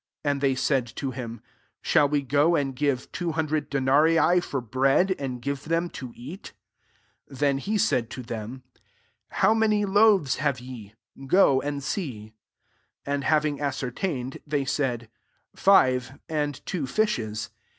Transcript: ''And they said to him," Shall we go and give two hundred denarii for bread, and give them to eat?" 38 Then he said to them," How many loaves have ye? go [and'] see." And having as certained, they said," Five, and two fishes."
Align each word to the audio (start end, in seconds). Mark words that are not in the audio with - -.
''And 0.25 0.41
they 0.41 0.55
said 0.55 0.87
to 0.95 1.11
him," 1.11 1.41
Shall 1.83 2.09
we 2.09 2.23
go 2.23 2.55
and 2.55 2.75
give 2.75 3.11
two 3.11 3.33
hundred 3.33 3.69
denarii 3.69 4.39
for 4.41 4.59
bread, 4.59 5.13
and 5.19 5.43
give 5.43 5.65
them 5.65 5.91
to 5.91 6.11
eat?" 6.15 6.53
38 7.29 7.39
Then 7.39 7.57
he 7.59 7.77
said 7.77 8.09
to 8.09 8.23
them," 8.23 8.63
How 9.41 9.53
many 9.53 9.85
loaves 9.85 10.37
have 10.37 10.59
ye? 10.59 10.95
go 11.27 11.61
[and'] 11.61 11.83
see." 11.83 12.33
And 13.05 13.25
having 13.25 13.61
as 13.61 13.75
certained, 13.77 14.39
they 14.47 14.65
said," 14.65 15.07
Five, 15.55 16.17
and 16.27 16.65
two 16.65 16.87
fishes." 16.87 17.51